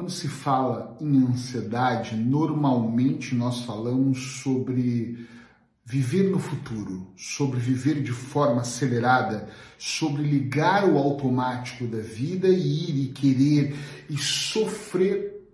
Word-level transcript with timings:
Quando 0.00 0.12
se 0.12 0.28
fala 0.28 0.96
em 0.98 1.18
ansiedade, 1.26 2.16
normalmente 2.16 3.34
nós 3.34 3.64
falamos 3.66 4.40
sobre 4.40 5.28
viver 5.84 6.30
no 6.30 6.38
futuro, 6.38 7.06
sobre 7.18 7.60
viver 7.60 8.02
de 8.02 8.10
forma 8.10 8.62
acelerada, 8.62 9.50
sobre 9.76 10.22
ligar 10.22 10.88
o 10.88 10.96
automático 10.96 11.86
da 11.86 11.98
vida 11.98 12.48
e 12.48 12.88
ir 12.88 13.04
e 13.04 13.08
querer 13.08 13.76
e 14.08 14.16
sofrer 14.16 15.46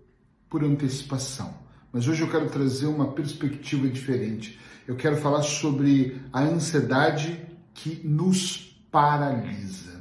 por 0.49 0.63
antecipação. 0.63 1.53
Mas 1.91 2.07
hoje 2.07 2.21
eu 2.21 2.31
quero 2.31 2.49
trazer 2.49 2.85
uma 2.85 3.11
perspectiva 3.11 3.89
diferente. 3.89 4.57
Eu 4.87 4.95
quero 4.95 5.17
falar 5.17 5.41
sobre 5.41 6.21
a 6.31 6.39
ansiedade 6.39 7.37
que 7.73 7.99
nos 8.01 8.79
paralisa. 8.89 9.96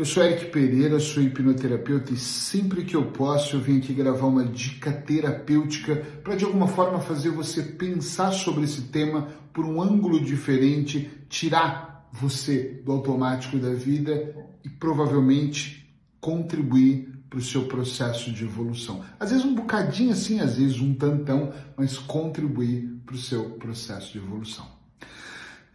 Eu 0.00 0.06
sou 0.06 0.22
Eric 0.22 0.46
Pereira, 0.46 0.98
sou 0.98 1.22
hipnoterapeuta 1.22 2.14
e 2.14 2.16
sempre 2.16 2.86
que 2.86 2.96
eu 2.96 3.12
posso 3.12 3.56
eu 3.56 3.60
venho 3.60 3.80
aqui 3.80 3.92
gravar 3.92 4.28
uma 4.28 4.46
dica 4.46 4.90
terapêutica 4.90 5.94
para 6.24 6.36
de 6.36 6.42
alguma 6.46 6.66
forma 6.66 7.00
fazer 7.00 7.28
você 7.28 7.62
pensar 7.62 8.32
sobre 8.32 8.64
esse 8.64 8.84
tema 8.84 9.28
por 9.52 9.66
um 9.66 9.78
ângulo 9.78 10.18
diferente, 10.24 11.10
tirar 11.28 12.08
você 12.10 12.80
do 12.82 12.92
automático 12.92 13.58
da 13.58 13.74
vida 13.74 14.34
e 14.64 14.70
provavelmente 14.70 15.94
contribuir 16.18 17.06
para 17.28 17.38
o 17.38 17.42
seu 17.42 17.66
processo 17.66 18.32
de 18.32 18.44
evolução. 18.44 19.04
Às 19.20 19.32
vezes 19.32 19.44
um 19.44 19.54
bocadinho 19.54 20.12
assim, 20.12 20.40
às 20.40 20.56
vezes 20.56 20.80
um 20.80 20.94
tantão, 20.94 21.52
mas 21.76 21.98
contribuir 21.98 22.88
para 23.04 23.16
o 23.16 23.18
seu 23.18 23.50
processo 23.50 24.12
de 24.12 24.18
evolução. 24.18 24.66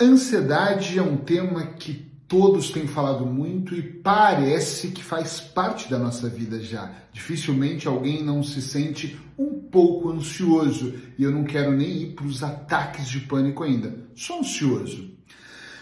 Ansiedade 0.01 0.97
é 0.97 1.03
um 1.03 1.15
tema 1.15 1.63
que 1.63 2.14
todos 2.37 2.69
têm 2.69 2.85
falado 2.85 3.25
muito 3.25 3.73
e 3.73 3.81
parece 3.81 4.89
que 4.89 5.01
faz 5.01 5.39
parte 5.39 5.89
da 5.89 5.97
nossa 5.97 6.27
vida 6.27 6.61
já. 6.61 6.91
Dificilmente 7.13 7.87
alguém 7.87 8.21
não 8.21 8.43
se 8.43 8.61
sente 8.61 9.17
um 9.39 9.57
pouco 9.57 10.11
ansioso 10.11 10.95
e 11.17 11.23
eu 11.23 11.31
não 11.31 11.45
quero 11.45 11.71
nem 11.71 12.01
ir 12.01 12.07
para 12.07 12.25
os 12.25 12.43
ataques 12.43 13.07
de 13.07 13.21
pânico 13.21 13.63
ainda. 13.63 13.95
Sou 14.13 14.39
ansioso. 14.39 15.11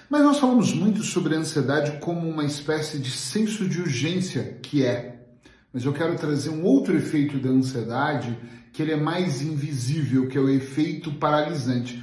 Mas 0.07 0.21
nós 0.21 0.37
falamos 0.37 0.71
muito 0.75 1.01
sobre 1.01 1.33
a 1.33 1.39
ansiedade 1.39 1.97
como 1.99 2.29
uma 2.29 2.45
espécie 2.45 2.99
de 2.99 3.09
senso 3.09 3.67
de 3.67 3.81
urgência 3.81 4.59
que 4.61 4.85
é. 4.85 5.25
Mas 5.73 5.85
eu 5.85 5.91
quero 5.91 6.15
trazer 6.15 6.51
um 6.51 6.63
outro 6.63 6.95
efeito 6.95 7.39
da 7.39 7.49
ansiedade 7.49 8.37
que 8.71 8.83
ele 8.83 8.91
é 8.91 8.95
mais 8.95 9.41
invisível, 9.41 10.27
que 10.27 10.37
é 10.37 10.41
o 10.41 10.49
efeito 10.49 11.13
paralisante. 11.13 11.99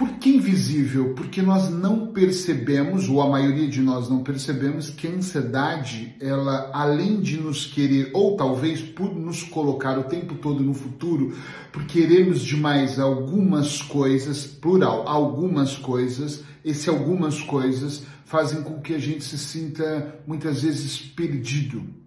Por 0.00 0.12
que 0.12 0.30
invisível? 0.30 1.12
Porque 1.12 1.42
nós 1.42 1.68
não 1.68 2.06
percebemos, 2.06 3.06
ou 3.06 3.20
a 3.20 3.28
maioria 3.28 3.68
de 3.68 3.82
nós 3.82 4.08
não 4.08 4.22
percebemos, 4.22 4.88
que 4.88 5.06
a 5.06 5.10
ansiedade, 5.10 6.16
ela, 6.18 6.70
além 6.72 7.20
de 7.20 7.38
nos 7.38 7.66
querer, 7.66 8.10
ou 8.14 8.34
talvez 8.34 8.80
por 8.80 9.14
nos 9.14 9.42
colocar 9.42 9.98
o 9.98 10.04
tempo 10.04 10.36
todo 10.36 10.64
no 10.64 10.72
futuro, 10.72 11.36
por 11.70 11.84
queremos 11.84 12.40
demais 12.40 12.98
algumas 12.98 13.82
coisas, 13.82 14.46
plural, 14.46 15.06
algumas 15.06 15.76
coisas, 15.76 16.44
esse 16.64 16.88
algumas 16.88 17.42
coisas 17.42 18.02
fazem 18.24 18.62
com 18.62 18.80
que 18.80 18.94
a 18.94 18.98
gente 18.98 19.22
se 19.22 19.36
sinta 19.36 20.18
muitas 20.26 20.62
vezes 20.62 20.98
perdido 20.98 21.99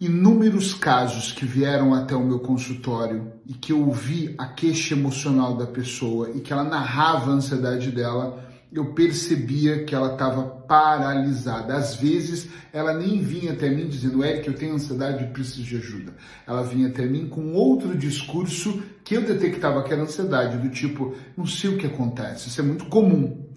inúmeros 0.00 0.74
casos 0.74 1.32
que 1.32 1.44
vieram 1.44 1.92
até 1.92 2.14
o 2.14 2.24
meu 2.24 2.38
consultório 2.38 3.32
e 3.44 3.52
que 3.52 3.72
eu 3.72 3.84
ouvi 3.84 4.34
a 4.38 4.46
queixa 4.46 4.94
emocional 4.94 5.56
da 5.56 5.66
pessoa 5.66 6.30
e 6.34 6.40
que 6.40 6.52
ela 6.52 6.62
narrava 6.62 7.30
a 7.30 7.34
ansiedade 7.34 7.90
dela, 7.90 8.46
eu 8.72 8.92
percebia 8.92 9.84
que 9.84 9.94
ela 9.94 10.12
estava 10.12 10.42
paralisada. 10.42 11.74
Às 11.74 11.96
vezes, 11.96 12.48
ela 12.72 12.92
nem 12.92 13.20
vinha 13.20 13.52
até 13.52 13.68
mim 13.70 13.88
dizendo, 13.88 14.22
Eric, 14.22 14.46
eu 14.46 14.54
tenho 14.54 14.74
ansiedade 14.74 15.24
e 15.24 15.28
preciso 15.28 15.62
de 15.62 15.76
ajuda. 15.76 16.14
Ela 16.46 16.62
vinha 16.62 16.88
até 16.88 17.06
mim 17.06 17.26
com 17.26 17.54
outro 17.54 17.96
discurso 17.96 18.82
que 19.02 19.16
eu 19.16 19.22
detectava 19.22 19.82
que 19.82 19.92
era 19.92 20.02
ansiedade, 20.02 20.58
do 20.58 20.68
tipo, 20.68 21.14
não 21.36 21.46
sei 21.46 21.70
o 21.70 21.78
que 21.78 21.86
acontece. 21.86 22.48
Isso 22.48 22.60
é 22.60 22.64
muito 22.64 22.86
comum. 22.86 23.48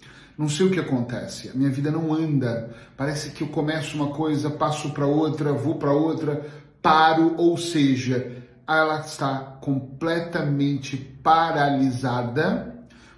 Não 0.42 0.48
sei 0.48 0.66
o 0.66 0.70
que 0.72 0.80
acontece, 0.80 1.50
a 1.50 1.54
minha 1.54 1.70
vida 1.70 1.88
não 1.88 2.12
anda. 2.12 2.74
Parece 2.96 3.30
que 3.30 3.44
eu 3.44 3.46
começo 3.46 3.94
uma 3.96 4.08
coisa, 4.08 4.50
passo 4.50 4.90
para 4.90 5.06
outra, 5.06 5.52
vou 5.52 5.76
para 5.76 5.92
outra, 5.92 6.44
paro, 6.82 7.36
ou 7.36 7.56
seja, 7.56 8.42
ela 8.66 8.98
está 9.02 9.36
completamente 9.60 10.96
paralisada 11.22 12.74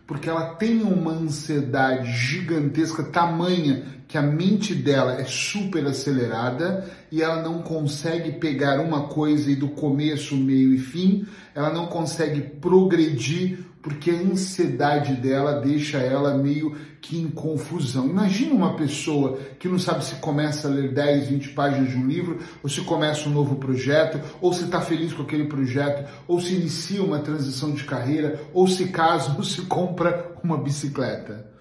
porque 0.07 0.29
ela 0.29 0.55
tem 0.57 0.83
uma 0.83 1.13
ansiedade 1.13 2.13
gigantesca, 2.13 3.03
tamanha 3.05 3.87
que 4.07 4.19
a 4.19 4.23
mente 4.23 4.75
dela 4.75 5.19
é 5.19 5.25
super 5.25 5.87
acelerada 5.87 6.91
e 7.11 7.23
ela 7.23 7.43
não 7.43 7.63
consegue 7.63 8.33
pegar 8.33 8.81
uma 8.81 9.09
coisa 9.09 9.51
e 9.51 9.57
do 9.57 9.69
começo, 9.69 10.37
meio 10.37 10.75
e 10.75 10.79
fim, 10.79 11.27
ela 11.55 11.73
não 11.73 11.87
consegue 11.87 12.43
progredir 12.43 13.61
porque 13.85 14.11
a 14.11 14.15
ansiedade 14.15 15.15
dela 15.15 15.61
deixa 15.61 15.99
ela 15.99 16.39
meio 16.39 16.75
que 17.03 17.21
em 17.21 17.29
confusão. 17.29 18.09
Imagina 18.09 18.55
uma 18.55 18.75
pessoa 18.77 19.39
que 19.59 19.69
não 19.69 19.79
sabe 19.79 20.03
se 20.03 20.15
começa 20.15 20.67
a 20.67 20.71
ler 20.71 20.95
10, 20.95 21.29
20 21.29 21.51
páginas 21.51 21.91
de 21.91 21.97
um 21.99 22.07
livro, 22.07 22.39
ou 22.63 22.71
se 22.71 22.81
começa 22.81 23.29
um 23.29 23.33
novo 23.33 23.57
projeto, 23.57 24.19
ou 24.41 24.55
se 24.55 24.65
está 24.65 24.81
feliz 24.81 25.13
com 25.13 25.23
aquele 25.23 25.45
projeto, 25.45 26.11
ou 26.27 26.41
se 26.41 26.55
inicia 26.55 27.05
uma 27.05 27.19
transição 27.19 27.73
de 27.73 27.85
carreira, 27.85 28.41
ou 28.55 28.67
se 28.67 28.89
casa, 28.89 29.35
ou 29.37 29.45
se 29.45 29.61
compra 29.63 30.33
uma 30.43 30.57
bicicleta. 30.57 31.53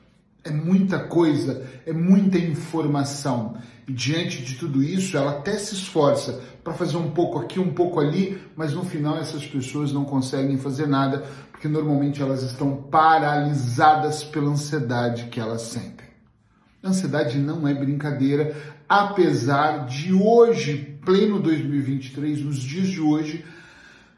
É 0.45 0.49
muita 0.49 0.99
coisa, 0.99 1.65
é 1.85 1.91
muita 1.91 2.37
informação. 2.37 3.57
E 3.85 3.91
diante 3.91 4.41
de 4.41 4.55
tudo 4.55 4.81
isso, 4.81 5.17
ela 5.17 5.31
até 5.31 5.57
se 5.57 5.75
esforça 5.75 6.41
para 6.63 6.73
fazer 6.73 6.95
um 6.95 7.11
pouco 7.11 7.39
aqui, 7.39 7.59
um 7.59 7.73
pouco 7.73 7.99
ali, 7.99 8.41
mas 8.55 8.73
no 8.73 8.85
final 8.85 9.17
essas 9.17 9.45
pessoas 9.45 9.91
não 9.91 10.05
conseguem 10.05 10.57
fazer 10.57 10.87
nada 10.87 11.25
porque 11.63 11.73
normalmente 11.73 12.21
elas 12.21 12.43
estão 12.43 12.75
paralisadas 12.75 14.21
pela 14.21 14.49
ansiedade 14.49 15.27
que 15.27 15.39
elas 15.39 15.61
sentem. 15.61 16.07
Ansiedade 16.83 17.39
não 17.39 17.65
é 17.65 17.73
brincadeira, 17.73 18.53
apesar 18.89 19.85
de 19.85 20.11
hoje, 20.11 20.99
pleno 21.05 21.39
2023, 21.39 22.41
nos 22.41 22.57
dias 22.57 22.89
de 22.89 22.99
hoje, 22.99 23.45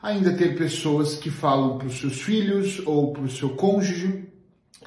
ainda 0.02 0.34
ter 0.34 0.58
pessoas 0.58 1.14
que 1.14 1.30
falam 1.30 1.78
para 1.78 1.86
os 1.86 2.00
seus 2.00 2.20
filhos 2.20 2.82
ou 2.84 3.14
para 3.14 3.22
o 3.22 3.30
seu 3.30 3.50
cônjuge 3.52 4.28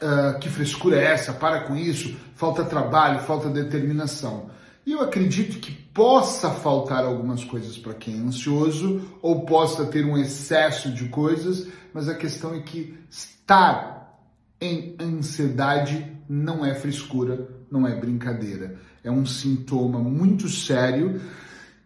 uh, 0.03 0.37
que 0.41 0.49
frescura 0.49 0.97
é 0.97 1.13
essa, 1.13 1.33
para 1.33 1.61
com 1.61 1.77
isso, 1.77 2.17
falta 2.35 2.65
trabalho, 2.65 3.21
falta 3.21 3.49
determinação. 3.49 4.51
E 4.89 4.93
eu 4.93 5.03
acredito 5.03 5.59
que 5.59 5.71
possa 5.71 6.51
faltar 6.51 7.05
algumas 7.05 7.45
coisas 7.45 7.77
para 7.77 7.93
quem 7.93 8.15
é 8.15 8.21
ansioso 8.23 9.03
ou 9.21 9.45
possa 9.45 9.85
ter 9.85 10.03
um 10.07 10.17
excesso 10.17 10.91
de 10.91 11.11
coisas, 11.11 11.69
mas 11.93 12.09
a 12.09 12.15
questão 12.15 12.55
é 12.55 12.61
que 12.61 12.99
estar 13.11 14.19
em 14.59 14.97
ansiedade 14.99 16.11
não 16.27 16.65
é 16.65 16.75
frescura, 16.75 17.51
não 17.71 17.87
é 17.87 17.95
brincadeira. 18.01 18.79
É 19.05 19.11
um 19.11 19.27
sintoma 19.27 19.99
muito 19.99 20.49
sério 20.49 21.21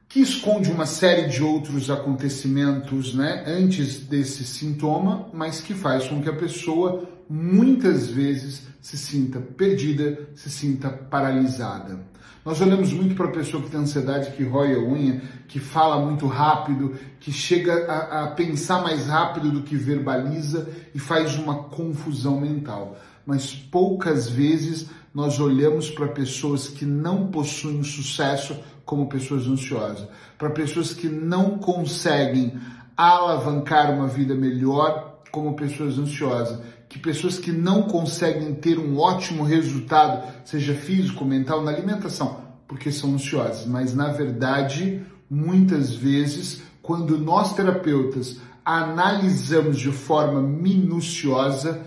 que 0.08 0.20
esconde 0.20 0.70
uma 0.70 0.86
série 0.86 1.26
de 1.26 1.42
outros 1.42 1.91
acontecimentos 1.91 3.16
né, 3.16 3.42
antes 3.48 3.98
desse 3.98 4.44
sintoma, 4.44 5.28
mas 5.34 5.60
que 5.60 5.74
faz 5.74 6.06
com 6.06 6.22
que 6.22 6.28
a 6.28 6.36
pessoa 6.36 7.02
muitas 7.28 8.06
vezes 8.06 8.62
se 8.80 8.96
sinta 8.96 9.41
perdida, 9.41 10.28
se 10.36 10.48
sinta 10.48 10.88
paralisada. 10.88 12.11
Nós 12.44 12.60
olhamos 12.60 12.92
muito 12.92 13.14
para 13.14 13.26
a 13.26 13.32
pessoa 13.32 13.62
que 13.62 13.70
tem 13.70 13.80
ansiedade, 13.80 14.32
que 14.32 14.42
rói 14.42 14.75
a 14.75 14.78
unha, 14.78 15.22
que 15.47 15.60
fala 15.60 16.04
muito 16.04 16.26
rápido, 16.26 16.94
que 17.20 17.30
chega 17.30 17.86
a, 17.86 18.25
a 18.25 18.26
pensar 18.32 18.82
mais 18.82 19.06
rápido 19.06 19.53
do 19.53 19.62
que 19.62 19.76
verbaliza 19.76 20.69
e 20.92 20.98
faz 20.98 21.36
uma 21.36 21.64
confusão 21.64 22.41
mental. 22.41 22.97
Mas 23.25 23.54
poucas 23.54 24.28
vezes 24.28 24.91
nós 25.14 25.38
olhamos 25.38 25.88
para 25.88 26.08
pessoas 26.08 26.66
que 26.66 26.84
não 26.84 27.28
possuem 27.28 27.84
sucesso 27.84 28.56
como 28.84 29.09
pessoas 29.09 29.47
ansiosas, 29.47 30.09
para 30.36 30.50
pessoas 30.50 30.92
que 30.92 31.09
não 31.09 31.59
conseguem 31.59 32.59
alavancar 32.97 33.92
uma 33.92 34.09
vida 34.09 34.34
melhor 34.34 35.21
como 35.30 35.54
pessoas 35.54 35.97
ansiosas, 35.97 36.59
que 36.92 36.98
pessoas 36.98 37.39
que 37.39 37.50
não 37.50 37.84
conseguem 37.84 38.54
ter 38.54 38.78
um 38.78 38.98
ótimo 38.98 39.44
resultado, 39.44 40.30
seja 40.44 40.74
físico, 40.74 41.24
mental, 41.24 41.62
na 41.62 41.71
alimentação, 41.71 42.42
porque 42.68 42.92
são 42.92 43.15
ansiosas. 43.15 43.65
Mas 43.65 43.94
na 43.94 44.09
verdade, 44.09 45.00
muitas 45.28 45.94
vezes, 45.94 46.60
quando 46.83 47.16
nós 47.16 47.54
terapeutas 47.54 48.36
analisamos 48.62 49.78
de 49.78 49.91
forma 49.91 50.42
minuciosa, 50.42 51.80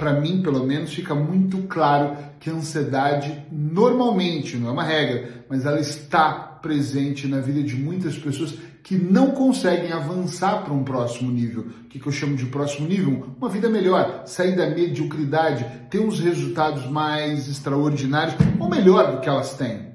para 0.00 0.14
mim, 0.14 0.40
pelo 0.40 0.64
menos, 0.66 0.94
fica 0.94 1.14
muito 1.14 1.58
claro 1.68 2.16
que 2.40 2.48
a 2.48 2.54
ansiedade 2.54 3.44
normalmente, 3.52 4.56
não 4.56 4.70
é 4.70 4.72
uma 4.72 4.82
regra, 4.82 5.44
mas 5.46 5.66
ela 5.66 5.78
está 5.78 6.32
presente 6.32 7.28
na 7.28 7.38
vida 7.38 7.62
de 7.62 7.76
muitas 7.76 8.16
pessoas 8.16 8.54
que 8.82 8.96
não 8.96 9.32
conseguem 9.32 9.92
avançar 9.92 10.64
para 10.64 10.72
um 10.72 10.84
próximo 10.84 11.30
nível. 11.30 11.66
O 11.84 11.88
que, 11.88 12.00
eu 12.04 12.10
chamo 12.10 12.34
de 12.34 12.46
próximo 12.46 12.88
nível? 12.88 13.34
Uma 13.38 13.50
vida 13.50 13.68
melhor, 13.68 14.22
sair 14.24 14.56
da 14.56 14.70
mediocridade, 14.70 15.66
ter 15.90 15.98
uns 15.98 16.18
resultados 16.18 16.86
mais 16.86 17.46
extraordinários 17.46 18.36
ou 18.58 18.70
melhor 18.70 19.12
do 19.12 19.20
que 19.20 19.28
elas 19.28 19.52
têm. 19.52 19.90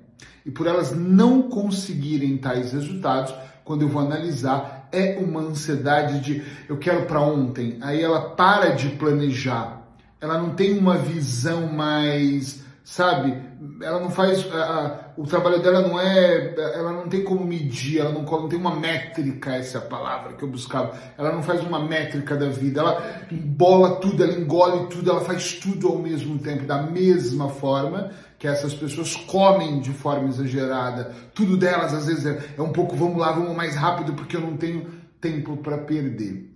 E 0.45 0.51
por 0.51 0.67
elas 0.67 0.95
não 0.95 1.41
conseguirem 1.41 2.37
tais 2.37 2.73
resultados, 2.73 3.33
quando 3.63 3.81
eu 3.81 3.89
vou 3.89 4.03
analisar, 4.03 4.87
é 4.91 5.17
uma 5.17 5.41
ansiedade 5.41 6.19
de 6.19 6.43
eu 6.69 6.77
quero 6.77 7.07
para 7.07 7.21
ontem. 7.21 7.79
Aí 7.81 8.03
ela 8.03 8.21
para 8.21 8.69
de 8.69 8.89
planejar. 8.89 9.84
Ela 10.25 10.37
não 10.37 10.55
tem 10.55 10.77
uma 10.77 10.97
visão 10.97 11.71
mais 11.71 12.65
sabe? 12.85 13.35
Ela 13.81 13.99
não 13.99 14.11
faz. 14.11 14.45
A, 14.53 14.57
a, 14.57 14.99
o 15.17 15.25
trabalho 15.25 15.61
dela 15.61 15.81
não 15.81 15.99
é. 15.99 16.53
Ela 16.75 16.93
não 16.93 17.09
tem 17.09 17.23
como 17.23 17.43
medir, 17.43 17.99
ela 17.99 18.11
não, 18.11 18.21
não 18.21 18.47
tem 18.47 18.59
uma 18.59 18.75
métrica, 18.75 19.55
essa 19.55 19.79
é 19.79 19.81
a 19.81 19.85
palavra 19.85 20.33
que 20.33 20.43
eu 20.43 20.47
buscava. 20.47 20.95
Ela 21.17 21.33
não 21.33 21.41
faz 21.41 21.61
uma 21.63 21.79
métrica 21.79 22.35
da 22.35 22.47
vida, 22.47 22.79
ela 22.79 23.25
embola 23.31 23.95
tudo, 23.95 24.23
ela 24.23 24.33
engole 24.33 24.87
tudo, 24.87 25.09
ela 25.09 25.21
faz 25.21 25.53
tudo 25.53 25.87
ao 25.87 25.97
mesmo 25.97 26.37
tempo, 26.37 26.65
da 26.65 26.83
mesma 26.83 27.49
forma 27.49 28.11
que 28.37 28.47
essas 28.47 28.73
pessoas 28.73 29.15
comem 29.15 29.79
de 29.79 29.91
forma 29.91 30.29
exagerada. 30.29 31.11
Tudo 31.33 31.57
delas, 31.57 31.93
às 31.93 32.05
vezes, 32.05 32.25
é, 32.25 32.53
é 32.57 32.61
um 32.61 32.71
pouco, 32.71 32.95
vamos 32.95 33.17
lá, 33.17 33.31
vamos 33.31 33.55
mais 33.55 33.75
rápido, 33.75 34.13
porque 34.13 34.37
eu 34.37 34.41
não 34.41 34.55
tenho 34.55 34.85
tempo 35.19 35.57
para 35.57 35.79
perder. 35.79 36.54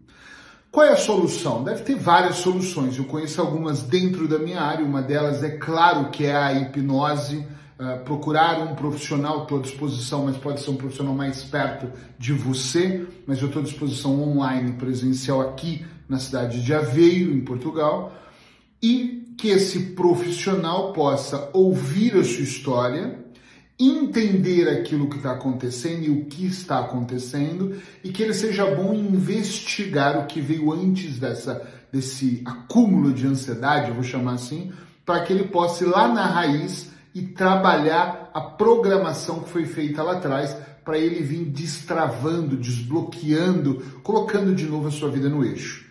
Qual 0.72 0.86
é 0.86 0.92
a 0.92 0.98
solução? 0.98 1.64
Deve 1.64 1.82
ter 1.82 1.96
várias 1.96 2.38
soluções. 2.38 2.98
Eu 2.98 3.06
conheço 3.06 3.42
algumas 3.42 3.82
dentro 3.82 4.28
da 4.28 4.38
minha 4.38 4.62
área. 4.62 4.86
Uma 4.86 5.02
delas 5.02 5.44
é 5.44 5.50
claro 5.50 6.10
que 6.12 6.26
é 6.26 6.36
a 6.36 6.54
hipnose. 6.54 7.46
Uh, 7.80 8.04
procurar 8.04 8.60
um 8.60 8.76
profissional, 8.76 9.44
estou 9.44 9.60
à 9.60 9.62
disposição, 9.62 10.26
mas 10.26 10.36
pode 10.36 10.60
ser 10.60 10.70
um 10.70 10.76
profissional 10.76 11.16
mais 11.16 11.42
perto 11.44 11.90
de 12.20 12.34
você. 12.34 13.08
Mas 13.26 13.42
eu 13.42 13.48
estou 13.48 13.62
à 13.62 13.66
disposição 13.66 14.22
online, 14.22 14.74
presencial 14.74 15.42
aqui 15.42 15.86
na 16.08 16.20
cidade 16.20 16.64
de 16.64 16.74
Aveiro, 16.74 17.34
em 17.34 17.42
Portugal. 17.42 18.14
E 18.84 19.34
que 19.38 19.48
esse 19.48 19.92
profissional 19.92 20.94
possa 20.94 21.50
ouvir 21.54 22.16
a 22.18 22.24
sua 22.24 22.44
história, 22.44 23.26
entender 23.80 24.68
aquilo 24.68 25.10
que 25.10 25.18
está 25.18 25.32
acontecendo 25.32 26.04
e 26.04 26.10
o 26.10 26.26
que 26.26 26.46
está 26.46 26.80
acontecendo 26.80 27.82
e 28.04 28.12
que 28.12 28.22
ele 28.22 28.34
seja 28.34 28.66
bom 28.76 28.94
em 28.94 29.08
investigar 29.08 30.20
o 30.20 30.28
que 30.28 30.42
veio 30.42 30.74
antes 30.74 31.18
dessa 31.18 31.66
desse 31.92 32.42
acúmulo 32.46 33.12
de 33.12 33.26
ansiedade, 33.26 33.92
vou 33.92 34.04
chamar 34.04 34.34
assim, 34.34 34.72
para 35.06 35.22
que 35.22 35.34
ele 35.34 35.46
possa 35.46 35.84
ir 35.84 35.88
lá 35.88 36.08
na 36.08 36.26
raiz 36.26 36.92
e 37.14 37.22
trabalhar 37.24 38.30
a 38.34 38.42
programação 38.42 39.40
que 39.40 39.50
foi 39.50 39.66
feita 39.66 40.04
lá 40.04 40.14
atrás 40.14 40.56
para 40.86 40.98
ele 40.98 41.22
vir 41.22 41.46
destravando, 41.46 42.56
desbloqueando, 42.56 43.84
colocando 44.04 44.54
de 44.54 44.66
novo 44.66 44.88
a 44.88 44.92
sua 44.92 45.10
vida 45.10 45.30
no 45.30 45.44
eixo. 45.44 45.88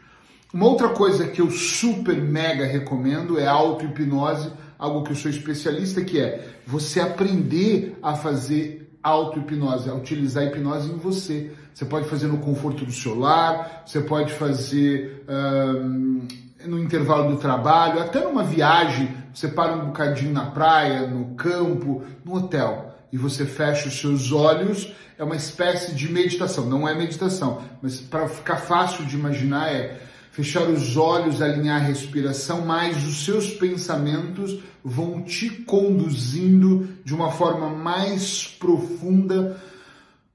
Uma 0.53 0.67
outra 0.67 0.89
coisa 0.91 1.27
que 1.27 1.41
eu 1.41 1.51
super 1.51 2.17
mega 2.23 2.65
recomendo 2.65 3.39
é 3.39 3.47
a 3.47 3.53
auto-hipnose 3.53 4.51
algo 4.79 5.03
que 5.03 5.13
eu 5.13 5.17
sou 5.17 5.31
especialista, 5.31 6.03
que 6.03 6.21
é 6.21 6.47
você 6.67 7.01
aprender 7.01 7.99
a 8.03 8.15
fazer 8.15 8.89
auto-hipnose, 9.03 9.89
a 9.89 9.95
utilizar 9.95 10.45
a 10.45 10.47
hipnose 10.47 10.91
em 10.91 10.97
você. 10.97 11.53
Você 11.75 11.85
pode 11.85 12.09
fazer 12.09 12.27
no 12.27 12.39
conforto 12.39 12.85
do 12.85 12.93
seu 12.93 13.19
lar, 13.19 13.83
você 13.87 14.01
pode 14.01 14.33
fazer 14.33 15.25
um, 15.29 16.27
no 16.67 16.79
intervalo 16.79 17.31
do 17.31 17.37
trabalho, 17.37 18.01
até 18.01 18.21
numa 18.21 18.43
viagem, 18.43 19.15
você 19.33 19.49
para 19.49 19.75
um 19.75 19.87
bocadinho 19.87 20.33
na 20.33 20.47
praia, 20.47 21.07
no 21.07 21.35
campo, 21.35 22.03
no 22.25 22.35
hotel, 22.35 22.95
e 23.13 23.17
você 23.17 23.47
fecha 23.47 23.89
os 23.89 23.99
seus 23.99 24.33
olhos, 24.33 24.93
é 25.17 25.25
uma 25.25 25.37
espécie 25.37 25.95
de 25.95 26.11
meditação. 26.13 26.67
Não 26.67 26.89
é 26.89 26.95
meditação, 26.95 27.63
mas 27.81 28.01
para 28.01 28.29
ficar 28.29 28.57
fácil 28.57 29.05
de 29.05 29.17
imaginar 29.17 29.73
é 29.73 30.01
fechar 30.39 30.71
os 30.71 30.97
olhos, 30.97 31.43
alinhar 31.43 31.83
a 31.83 31.85
respiração, 31.85 32.65
mas 32.65 33.05
os 33.05 33.25
seus 33.25 33.51
pensamentos 33.55 34.61
vão 34.85 35.21
te 35.21 35.51
conduzindo 35.51 36.89
de 37.05 37.13
uma 37.13 37.33
forma 37.33 37.69
mais 37.71 38.47
profunda 38.47 39.61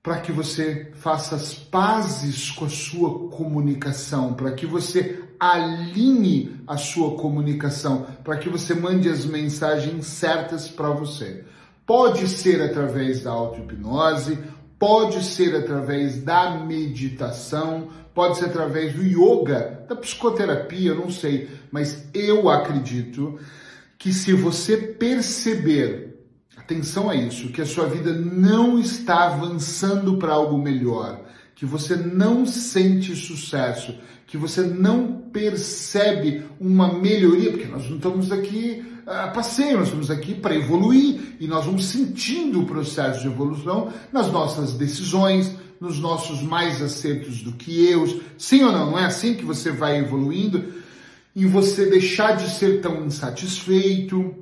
para 0.03 0.19
que 0.19 0.29
você 0.29 0.91
faça 0.95 1.38
as 1.38 1.53
pazes 1.53 2.51
com 2.51 2.65
a 2.65 2.69
sua 2.69 3.29
comunicação, 3.29 4.33
para 4.33 4.51
que 4.51 4.65
você 4.65 5.23
alinhe 5.39 6.53
a 6.67 6.75
sua 6.75 7.15
comunicação, 7.15 8.06
para 8.25 8.35
que 8.35 8.49
você 8.49 8.73
mande 8.73 9.07
as 9.07 9.23
mensagens 9.23 10.06
certas 10.06 10.67
para 10.67 10.89
você. 10.89 11.45
Pode 11.85 12.27
ser 12.27 12.61
através 12.61 13.23
da 13.23 13.31
auto-hipnose, 13.31 14.38
pode 14.83 15.24
ser 15.24 15.56
através 15.56 16.21
da 16.21 16.57
meditação, 16.57 17.88
pode 18.13 18.38
ser 18.38 18.47
através 18.47 18.94
do 18.94 19.01
yoga, 19.01 19.85
da 19.88 19.95
psicoterapia, 19.95 20.94
não 20.94 21.09
sei, 21.09 21.50
mas 21.71 22.06
eu 22.13 22.50
acredito 22.50 23.39
que 23.97 24.12
se 24.12 24.33
você 24.33 24.75
perceber, 24.75 26.18
atenção 26.57 27.09
a 27.09 27.15
isso, 27.15 27.47
que 27.53 27.62
a 27.62 27.65
sua 27.65 27.85
vida 27.85 28.12
não 28.12 28.77
está 28.77 29.27
avançando 29.27 30.18
para 30.18 30.33
algo 30.33 30.57
melhor, 30.57 31.21
que 31.56 31.65
você 31.65 31.95
não 31.95 32.45
sente 32.45 33.15
sucesso, 33.15 33.97
que 34.27 34.35
você 34.35 34.63
não 34.63 35.13
percebe 35.31 36.44
uma 36.59 36.91
melhoria, 36.91 37.51
porque 37.51 37.68
nós 37.68 37.89
não 37.89 37.95
estamos 37.95 38.33
aqui 38.33 38.85
a 39.05 39.27
passeio, 39.27 39.77
nós 39.77 39.88
estamos 39.88 40.09
aqui 40.09 40.33
para 40.33 40.55
evoluir 40.55 41.35
e 41.39 41.47
nós 41.47 41.65
vamos 41.65 41.85
sentindo 41.85 42.61
o 42.61 42.65
processo 42.65 43.21
de 43.21 43.27
evolução 43.27 43.91
nas 44.11 44.31
nossas 44.31 44.73
decisões, 44.73 45.55
nos 45.79 46.00
nossos 46.00 46.41
mais 46.41 46.81
acertos 46.81 47.41
do 47.41 47.51
que 47.51 47.85
eu. 47.85 48.21
Sim 48.38 48.63
ou 48.63 48.71
não? 48.71 48.91
Não 48.91 49.00
é 49.00 49.05
assim 49.05 49.33
que 49.33 49.44
você 49.44 49.71
vai 49.71 50.00
evoluindo? 50.00 50.73
Em 51.35 51.45
você 51.47 51.85
deixar 51.85 52.38
de 52.38 52.50
ser 52.50 52.79
tão 52.81 53.05
insatisfeito, 53.05 54.35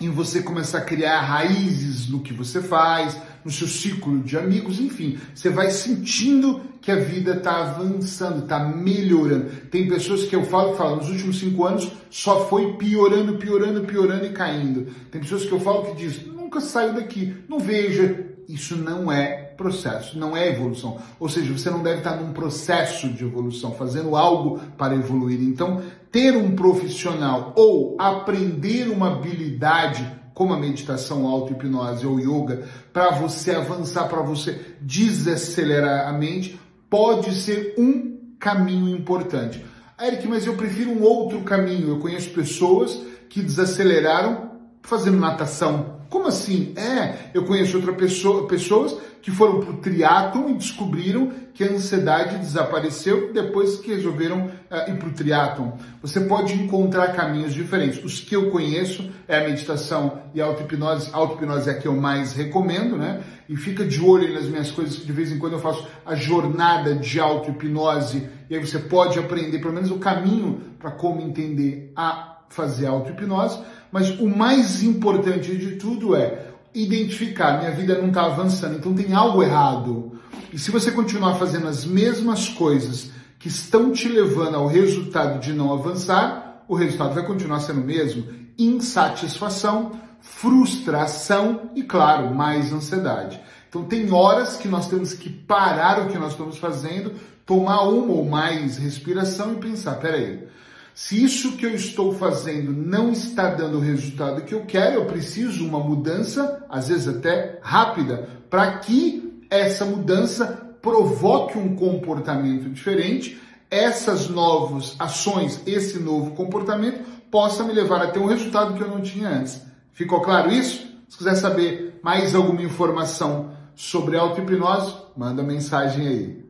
em 0.00 0.10
você 0.10 0.42
começar 0.42 0.78
a 0.78 0.82
criar 0.82 1.20
raízes 1.20 2.08
no 2.08 2.20
que 2.20 2.32
você 2.32 2.60
faz, 2.60 3.16
no 3.44 3.50
seu 3.50 3.66
ciclo 3.66 4.20
de 4.20 4.36
amigos, 4.36 4.80
enfim, 4.80 5.18
você 5.34 5.50
vai 5.50 5.70
sentindo 5.70 6.60
que 6.80 6.90
a 6.90 6.96
vida 6.96 7.34
está 7.34 7.62
avançando, 7.62 8.44
está 8.44 8.58
melhorando. 8.60 9.50
Tem 9.70 9.88
pessoas 9.88 10.24
que 10.24 10.34
eu 10.34 10.44
falo, 10.44 10.74
falo, 10.74 10.96
nos 10.96 11.08
últimos 11.08 11.38
cinco 11.38 11.64
anos 11.64 11.90
só 12.10 12.46
foi 12.48 12.74
piorando, 12.74 13.36
piorando, 13.36 13.82
piorando 13.82 14.26
e 14.26 14.30
caindo. 14.30 14.86
Tem 15.10 15.20
pessoas 15.20 15.44
que 15.44 15.52
eu 15.52 15.60
falo 15.60 15.84
que 15.86 15.96
diz, 15.96 16.26
nunca 16.26 16.60
saiu 16.60 16.94
daqui, 16.94 17.34
não 17.48 17.58
veja. 17.58 18.28
Isso 18.48 18.76
não 18.76 19.10
é 19.10 19.52
processo, 19.56 20.18
não 20.18 20.36
é 20.36 20.48
evolução. 20.48 20.98
Ou 21.18 21.28
seja, 21.28 21.52
você 21.52 21.70
não 21.70 21.82
deve 21.82 21.98
estar 21.98 22.16
num 22.16 22.32
processo 22.32 23.08
de 23.08 23.24
evolução, 23.24 23.72
fazendo 23.72 24.16
algo 24.16 24.60
para 24.76 24.94
evoluir. 24.94 25.40
Então, 25.40 25.80
ter 26.10 26.36
um 26.36 26.54
profissional 26.54 27.52
ou 27.56 27.96
aprender 27.98 28.88
uma 28.88 29.12
habilidade 29.12 30.04
como 30.34 30.54
a 30.54 30.58
meditação, 30.58 31.26
auto-hipnose 31.26 32.06
ou 32.06 32.18
yoga, 32.18 32.66
para 32.92 33.10
você 33.10 33.52
avançar, 33.52 34.08
para 34.08 34.22
você 34.22 34.76
desacelerar 34.80 36.08
a 36.08 36.12
mente, 36.12 36.58
pode 36.88 37.34
ser 37.34 37.74
um 37.78 38.18
caminho 38.38 38.88
importante. 38.88 39.64
Eric, 40.00 40.26
mas 40.26 40.46
eu 40.46 40.54
prefiro 40.54 40.90
um 40.90 41.02
outro 41.02 41.42
caminho. 41.42 41.88
Eu 41.88 41.98
conheço 41.98 42.30
pessoas 42.30 43.00
que 43.28 43.40
desaceleraram 43.40 44.50
fazendo 44.82 45.18
natação. 45.18 45.91
Como 46.12 46.28
assim? 46.28 46.74
É, 46.76 47.30
eu 47.32 47.46
conheço 47.46 47.78
outra 47.78 47.94
pessoa, 47.94 48.46
pessoas 48.46 48.94
que 49.22 49.30
foram 49.30 49.60
para 49.60 49.70
o 49.70 49.78
triatlon 49.78 50.50
e 50.50 50.54
descobriram 50.54 51.32
que 51.54 51.64
a 51.64 51.68
ansiedade 51.68 52.36
desapareceu 52.36 53.32
depois 53.32 53.76
que 53.76 53.94
resolveram 53.94 54.44
uh, 54.46 54.90
ir 54.90 54.98
para 54.98 55.08
o 55.08 55.12
triatlon. 55.12 55.70
Você 56.02 56.20
pode 56.20 56.52
encontrar 56.52 57.14
caminhos 57.14 57.54
diferentes. 57.54 58.04
Os 58.04 58.20
que 58.20 58.36
eu 58.36 58.50
conheço 58.50 59.10
é 59.26 59.38
a 59.38 59.48
meditação 59.48 60.18
e 60.34 60.42
a 60.42 60.44
auto-hipnose. 60.44 61.08
A 61.14 61.16
auto-hipnose 61.16 61.70
é 61.70 61.72
a 61.72 61.78
que 61.78 61.88
eu 61.88 61.96
mais 61.96 62.34
recomendo, 62.34 62.98
né? 62.98 63.22
E 63.48 63.56
fica 63.56 63.82
de 63.82 63.98
olho 64.02 64.34
nas 64.34 64.44
minhas 64.44 64.70
coisas, 64.70 64.96
que 64.96 65.06
de 65.06 65.12
vez 65.12 65.32
em 65.32 65.38
quando 65.38 65.54
eu 65.54 65.60
faço 65.60 65.88
a 66.04 66.14
jornada 66.14 66.94
de 66.94 67.18
auto-hipnose 67.18 68.28
e 68.50 68.54
aí 68.54 68.60
você 68.60 68.78
pode 68.78 69.18
aprender 69.18 69.60
pelo 69.60 69.72
menos 69.72 69.90
o 69.90 69.98
caminho 69.98 70.60
para 70.78 70.90
como 70.90 71.22
entender 71.22 71.90
a 71.96 72.42
fazer 72.50 72.86
auto-hipnose. 72.86 73.60
Mas 73.92 74.08
o 74.18 74.26
mais 74.26 74.82
importante 74.82 75.54
de 75.54 75.76
tudo 75.76 76.16
é 76.16 76.46
identificar, 76.74 77.58
minha 77.58 77.70
vida 77.70 77.98
não 77.98 78.08
está 78.08 78.24
avançando, 78.24 78.78
então 78.78 78.94
tem 78.94 79.12
algo 79.12 79.42
errado. 79.42 80.18
E 80.50 80.58
se 80.58 80.70
você 80.70 80.90
continuar 80.90 81.34
fazendo 81.34 81.68
as 81.68 81.84
mesmas 81.84 82.48
coisas 82.48 83.10
que 83.38 83.48
estão 83.48 83.92
te 83.92 84.08
levando 84.08 84.54
ao 84.54 84.66
resultado 84.66 85.38
de 85.40 85.52
não 85.52 85.72
avançar, 85.74 86.64
o 86.66 86.74
resultado 86.74 87.14
vai 87.14 87.26
continuar 87.26 87.60
sendo 87.60 87.82
o 87.82 87.84
mesmo: 87.84 88.24
insatisfação, 88.58 89.92
frustração 90.20 91.70
e, 91.74 91.82
claro, 91.82 92.34
mais 92.34 92.72
ansiedade. 92.72 93.40
Então, 93.68 93.84
tem 93.84 94.10
horas 94.10 94.56
que 94.56 94.68
nós 94.68 94.86
temos 94.86 95.12
que 95.12 95.28
parar 95.28 96.00
o 96.00 96.08
que 96.08 96.18
nós 96.18 96.32
estamos 96.32 96.56
fazendo, 96.56 97.12
tomar 97.44 97.82
uma 97.82 98.12
ou 98.12 98.24
mais 98.24 98.78
respiração 98.78 99.52
e 99.52 99.56
pensar: 99.56 99.96
peraí, 99.96 100.46
se 100.94 101.22
isso 101.22 101.56
que 101.56 101.64
eu 101.64 101.74
estou 101.74 102.12
fazendo 102.14 102.72
não 102.72 103.12
está 103.12 103.48
dando 103.48 103.78
o 103.78 103.80
resultado 103.80 104.42
que 104.42 104.54
eu 104.54 104.64
quero, 104.66 104.96
eu 104.96 105.06
preciso 105.06 105.66
uma 105.66 105.80
mudança, 105.80 106.64
às 106.68 106.88
vezes 106.88 107.08
até 107.08 107.58
rápida, 107.62 108.28
para 108.50 108.78
que 108.78 109.42
essa 109.48 109.84
mudança 109.84 110.46
provoque 110.82 111.56
um 111.56 111.74
comportamento 111.74 112.68
diferente, 112.68 113.40
essas 113.70 114.28
novas 114.28 114.94
ações, 114.98 115.62
esse 115.66 115.98
novo 115.98 116.32
comportamento 116.32 117.02
possa 117.30 117.64
me 117.64 117.72
levar 117.72 118.02
a 118.02 118.08
ter 118.08 118.18
um 118.18 118.26
resultado 118.26 118.74
que 118.74 118.82
eu 118.82 118.88
não 118.88 119.00
tinha 119.00 119.30
antes. 119.30 119.62
Ficou 119.92 120.20
claro 120.20 120.52
isso? 120.52 120.86
Se 121.08 121.16
quiser 121.16 121.36
saber 121.36 121.98
mais 122.02 122.34
alguma 122.34 122.62
informação 122.62 123.52
sobre 123.74 124.16
auto-hipnose, 124.16 124.94
manda 125.16 125.42
mensagem 125.42 126.06
aí. 126.06 126.41